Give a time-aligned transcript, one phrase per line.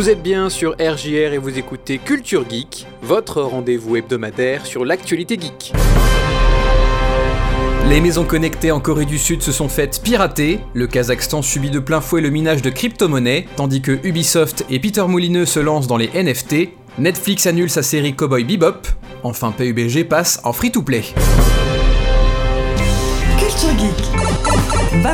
[0.00, 5.38] Vous êtes bien sur RJR et vous écoutez Culture Geek, votre rendez-vous hebdomadaire sur l'actualité
[5.38, 5.74] geek.
[7.86, 11.80] Les maisons connectées en Corée du Sud se sont faites pirater, le Kazakhstan subit de
[11.80, 15.98] plein fouet le minage de crypto-monnaies, tandis que Ubisoft et Peter Moulineux se lancent dans
[15.98, 18.88] les NFT, Netflix annule sa série Cowboy Bebop,
[19.22, 21.02] enfin PUBG passe en free-to-play.
[23.38, 25.04] Culture Geek.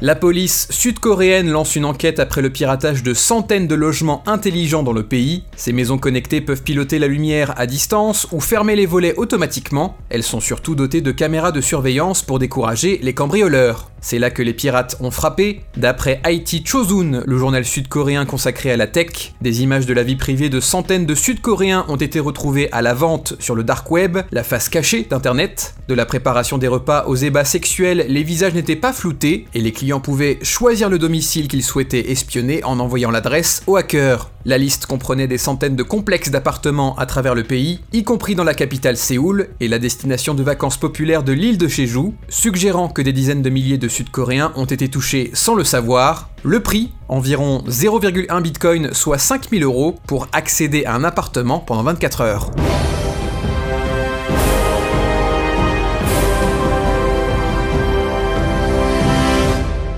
[0.00, 4.92] La police sud-coréenne lance une enquête après le piratage de centaines de logements intelligents dans
[4.92, 5.42] le pays.
[5.56, 9.96] Ces maisons connectées peuvent piloter la lumière à distance ou fermer les volets automatiquement.
[10.08, 13.90] Elles sont surtout dotées de caméras de surveillance pour décourager les cambrioleurs.
[14.00, 15.62] C'est là que les pirates ont frappé.
[15.78, 20.16] D'après IT Chosun, le journal sud-coréen consacré à la tech, des images de la vie
[20.16, 24.18] privée de centaines de Sud-Coréens ont été retrouvées à la vente sur le dark web,
[24.30, 25.74] la face cachée d'Internet.
[25.88, 29.72] De la préparation des repas aux ébats sexuels, les visages n'étaient pas floutés et les
[29.72, 34.30] clients pouvaient choisir le domicile qu'ils souhaitaient espionner en envoyant l'adresse au hacker.
[34.44, 38.44] La liste comprenait des centaines de complexes d'appartements à travers le pays, y compris dans
[38.44, 43.00] la capitale Séoul et la destination de vacances populaire de l'île de Jeju, suggérant que
[43.00, 46.28] des dizaines de milliers de Sud-Coréens ont été touchés sans le savoir.
[46.42, 52.20] Le prix, environ 0,1 bitcoin, soit 5000 euros, pour accéder à un appartement pendant 24
[52.20, 52.50] heures.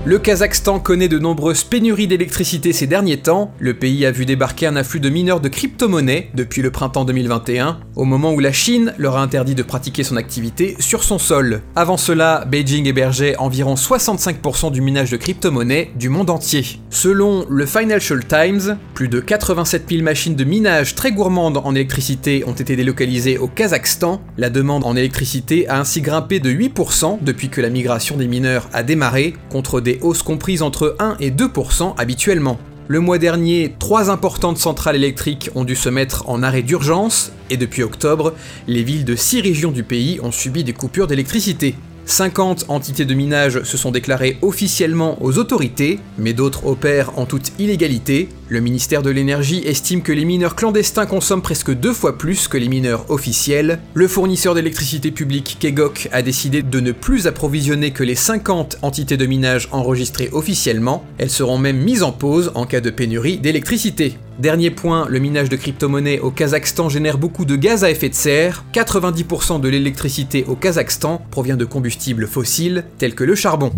[0.07, 3.51] Le Kazakhstan connaît de nombreuses pénuries d'électricité ces derniers temps.
[3.59, 7.81] Le pays a vu débarquer un afflux de mineurs de crypto-monnaies depuis le printemps 2021,
[7.97, 11.59] au moment où la Chine leur a interdit de pratiquer son activité sur son sol.
[11.75, 16.79] Avant cela, Beijing hébergeait environ 65% du minage de crypto-monnaies du monde entier.
[16.89, 22.45] Selon le Financial Times, plus de 87 000 machines de minage très gourmandes en électricité
[22.47, 24.21] ont été délocalisées au Kazakhstan.
[24.37, 28.69] La demande en électricité a ainsi grimpé de 8% depuis que la migration des mineurs
[28.71, 32.59] a démarré, contre des hausses comprises entre 1 et 2% habituellement.
[32.89, 37.57] Le mois dernier, trois importantes centrales électriques ont dû se mettre en arrêt d'urgence, et
[37.57, 38.33] depuis octobre,
[38.67, 41.75] les villes de six régions du pays ont subi des coupures d'électricité.
[42.07, 47.51] 50 entités de minage se sont déclarées officiellement aux autorités, mais d'autres opèrent en toute
[47.59, 48.29] illégalité.
[48.47, 52.57] Le ministère de l'énergie estime que les mineurs clandestins consomment presque deux fois plus que
[52.57, 53.79] les mineurs officiels.
[53.93, 59.17] Le fournisseur d'électricité publique Kegok a décidé de ne plus approvisionner que les 50 entités
[59.17, 61.03] de minage enregistrées officiellement.
[61.17, 64.17] Elles seront même mises en pause en cas de pénurie d'électricité.
[64.39, 68.13] Dernier point, le minage de crypto-monnaies au Kazakhstan génère beaucoup de gaz à effet de
[68.13, 68.63] serre.
[68.71, 73.71] 90% de l'électricité au Kazakhstan provient de combustibles fossiles tels que le charbon.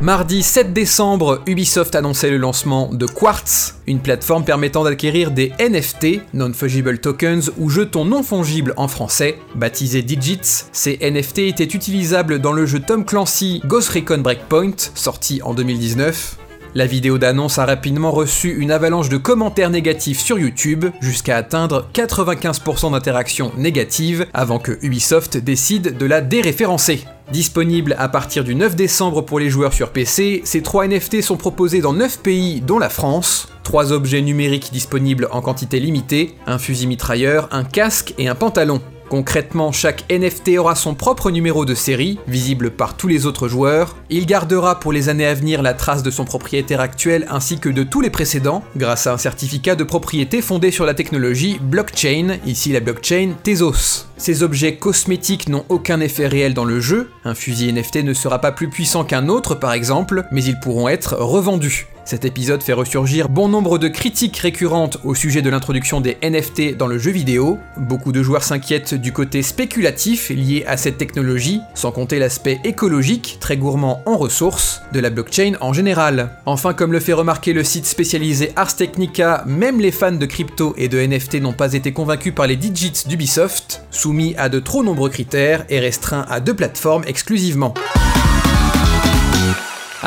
[0.00, 6.20] Mardi 7 décembre, Ubisoft annonçait le lancement de Quartz, une plateforme permettant d'acquérir des NFT,
[6.32, 10.66] Non-Fungible Tokens ou jetons non fongibles en français, baptisés Digits.
[10.70, 16.36] Ces NFT étaient utilisables dans le jeu Tom Clancy Ghost Recon Breakpoint, sorti en 2019.
[16.76, 21.88] La vidéo d'annonce a rapidement reçu une avalanche de commentaires négatifs sur YouTube, jusqu'à atteindre
[21.94, 27.02] 95% d'interactions négatives avant que Ubisoft décide de la déréférencer.
[27.32, 31.38] Disponible à partir du 9 décembre pour les joueurs sur PC, ces trois NFT sont
[31.38, 33.48] proposés dans 9 pays dont la France.
[33.62, 38.82] Trois objets numériques disponibles en quantité limitée, un fusil mitrailleur, un casque et un pantalon.
[39.08, 43.96] Concrètement, chaque NFT aura son propre numéro de série, visible par tous les autres joueurs.
[44.10, 47.68] Il gardera pour les années à venir la trace de son propriétaire actuel ainsi que
[47.68, 52.38] de tous les précédents, grâce à un certificat de propriété fondé sur la technologie blockchain,
[52.46, 54.06] ici la blockchain Tezos.
[54.16, 58.40] Ces objets cosmétiques n'ont aucun effet réel dans le jeu, un fusil NFT ne sera
[58.40, 61.86] pas plus puissant qu'un autre par exemple, mais ils pourront être revendus.
[62.06, 66.76] Cet épisode fait ressurgir bon nombre de critiques récurrentes au sujet de l'introduction des NFT
[66.76, 67.58] dans le jeu vidéo.
[67.76, 73.38] Beaucoup de joueurs s'inquiètent du côté spéculatif lié à cette technologie, sans compter l'aspect écologique,
[73.40, 76.30] très gourmand en ressources, de la blockchain en général.
[76.46, 80.74] Enfin, comme le fait remarquer le site spécialisé Ars Technica, même les fans de crypto
[80.78, 84.84] et de NFT n'ont pas été convaincus par les digits d'Ubisoft, soumis à de trop
[84.84, 87.74] nombreux critères et restreints à deux plateformes exclusivement.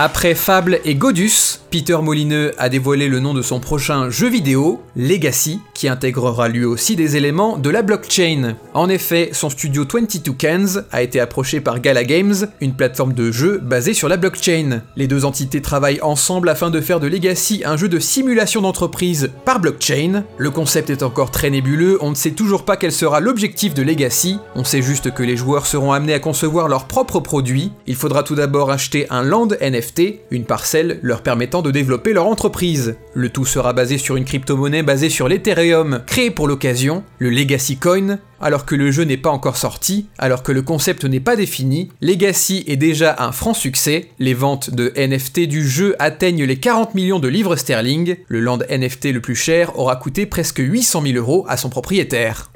[0.01, 4.81] Après Fable et Godus, Peter Molineux a dévoilé le nom de son prochain jeu vidéo,
[4.95, 8.57] Legacy, qui intégrera lui aussi des éléments de la blockchain.
[8.73, 13.31] En effet, son studio 22 Cans a été approché par Gala Games, une plateforme de
[13.31, 14.81] jeu basée sur la blockchain.
[14.97, 19.31] Les deux entités travaillent ensemble afin de faire de Legacy un jeu de simulation d'entreprise
[19.45, 20.25] par blockchain.
[20.37, 23.81] Le concept est encore très nébuleux, on ne sait toujours pas quel sera l'objectif de
[23.81, 27.71] Legacy, on sait juste que les joueurs seront amenés à concevoir leurs propres produits.
[27.87, 32.27] Il faudra tout d'abord acheter un land NFT une parcelle leur permettant de développer leur
[32.27, 32.97] entreprise.
[33.13, 35.68] Le tout sera basé sur une crypto-monnaie basée sur l'Ethereum,
[36.05, 40.43] créée pour l'occasion, le Legacy Coin, alors que le jeu n'est pas encore sorti, alors
[40.43, 44.93] que le concept n'est pas défini, Legacy est déjà un franc succès, les ventes de
[44.95, 49.35] NFT du jeu atteignent les 40 millions de livres sterling, le land NFT le plus
[49.35, 52.49] cher aura coûté presque 800 000 euros à son propriétaire.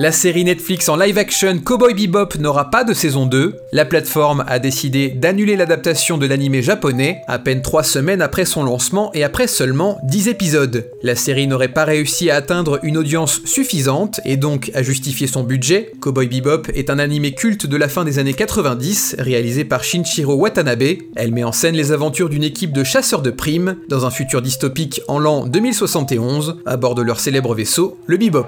[0.00, 3.56] La série Netflix en live action Cowboy Bebop n'aura pas de saison 2.
[3.72, 8.62] La plateforme a décidé d'annuler l'adaptation de l'anime japonais à peine 3 semaines après son
[8.62, 10.88] lancement et après seulement 10 épisodes.
[11.02, 15.42] La série n'aurait pas réussi à atteindre une audience suffisante et donc à justifier son
[15.42, 15.90] budget.
[16.00, 20.34] Cowboy Bebop est un anime culte de la fin des années 90 réalisé par Shinshiro
[20.34, 20.98] Watanabe.
[21.16, 24.42] Elle met en scène les aventures d'une équipe de chasseurs de primes dans un futur
[24.42, 28.46] dystopique en l'an 2071 à bord de leur célèbre vaisseau, le Bebop.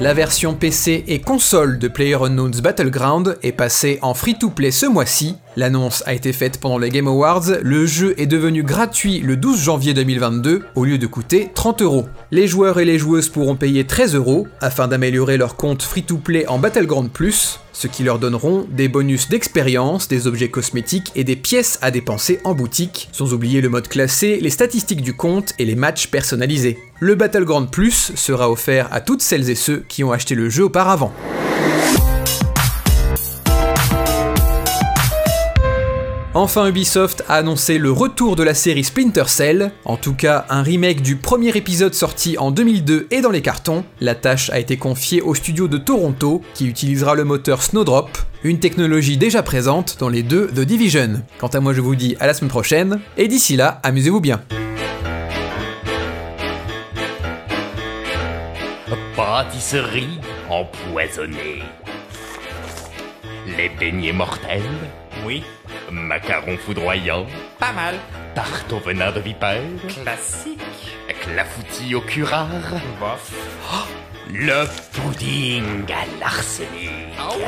[0.00, 5.36] La version PC et console de PlayerUnknown's Battleground est passée en free-to-play ce mois-ci.
[5.60, 9.62] L'annonce a été faite pendant les Game Awards, le jeu est devenu gratuit le 12
[9.62, 12.08] janvier 2022 au lieu de coûter 30 euros.
[12.30, 16.58] Les joueurs et les joueuses pourront payer 13 euros afin d'améliorer leur compte free-to-play en
[16.58, 21.78] Battleground Plus, ce qui leur donneront des bonus d'expérience, des objets cosmétiques et des pièces
[21.82, 25.76] à dépenser en boutique, sans oublier le mode classé, les statistiques du compte et les
[25.76, 26.78] matchs personnalisés.
[27.00, 30.64] Le Battleground Plus sera offert à toutes celles et ceux qui ont acheté le jeu
[30.64, 31.12] auparavant.
[36.32, 40.62] Enfin, Ubisoft a annoncé le retour de la série Splinter Cell, en tout cas un
[40.62, 43.84] remake du premier épisode sorti en 2002 et dans les cartons.
[44.00, 48.60] La tâche a été confiée au studio de Toronto, qui utilisera le moteur Snowdrop, une
[48.60, 51.24] technologie déjà présente dans les deux The Division.
[51.38, 54.40] Quant à moi, je vous dis à la semaine prochaine, et d'ici là, amusez-vous bien.
[59.16, 61.64] Pâtisserie empoisonnée.
[63.58, 64.62] Les beignets mortels
[65.26, 65.42] Oui,
[65.90, 67.26] Macarons foudroyants
[67.58, 67.94] pas mal.
[68.34, 70.60] Tarte au venin de vipère Classique.
[71.20, 72.48] Clafoutis au curare
[72.98, 73.32] Bof.
[74.32, 77.44] Le pudding à l'arsenic Ah oui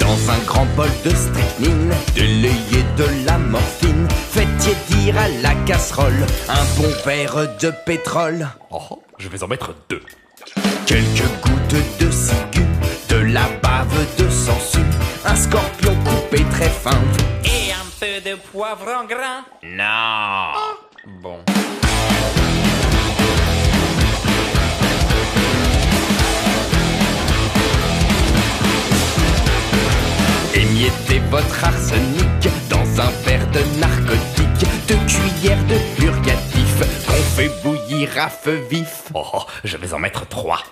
[0.00, 2.79] Dans un grand bol de strychnine, de l'œil
[4.86, 10.02] tiédir à la casserole un bon verre de pétrole, Oh, je vais en mettre deux
[10.86, 12.66] quelques gouttes de ciguë,
[13.08, 14.80] de la bave de sangsue,
[15.24, 16.98] un scorpion coupé très fin,
[17.44, 19.44] Et un peu de poivre en grain.
[19.62, 20.52] Non
[21.22, 21.38] Bon.
[30.54, 32.69] émiettez votre arsenic
[38.28, 39.10] feu vif.
[39.14, 40.62] Oh, je vais en mettre trois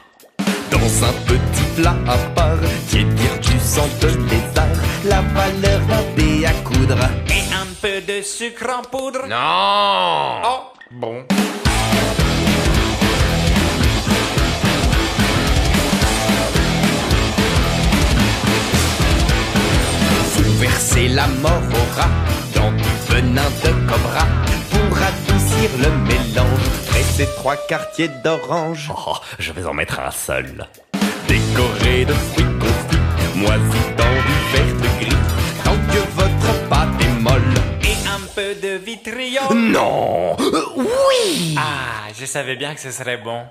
[0.70, 2.58] Dans un petit plat à part,
[2.88, 4.66] tiédir du sang de lézard,
[5.04, 6.98] la valeur d'un dé à coudre.
[7.28, 9.26] Et un peu de sucre en poudre.
[9.28, 11.24] Non Oh, bon.
[20.34, 22.08] Vous versez la mort au rat
[22.54, 24.26] dans du venin de cobra
[25.78, 26.68] le mélange.
[26.86, 30.66] Pressez trois quartiers d'orange, Oh, je vais en mettre un seul
[31.28, 35.16] décoré de fruits confits, moisis dans du vert gris.
[35.64, 37.54] Tant que votre pâte est molle.
[37.82, 39.54] Et un peu de vitriol.
[39.54, 41.54] Non, euh, oui.
[41.58, 43.42] Ah, je savais bien que ce serait bon.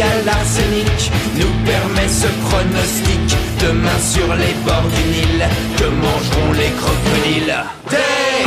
[0.00, 3.36] À l'arsenic nous permet ce pronostic.
[3.60, 7.56] Demain sur les bords du Nil, que mangeront les crocodiles?
[7.90, 8.44] Des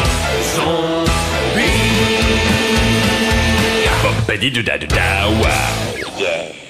[0.55, 1.01] zombies.
[6.21, 6.60] Yeah